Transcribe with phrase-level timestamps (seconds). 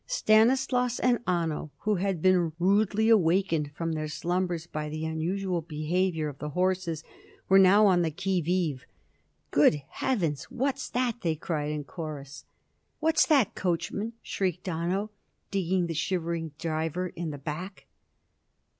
[0.07, 6.27] Stanislaus and Anno, who had been rudely awakened from their slumbers by the unusual behaviour
[6.27, 7.03] of the horses,
[7.47, 8.87] were now on the qui vive.
[9.51, 10.45] "Good heavens!
[10.45, 12.45] What's that?" they cried in chorus.
[12.99, 15.11] "What's that, coachman?" shrieked Anno,
[15.51, 17.85] digging the shivering driver in the back.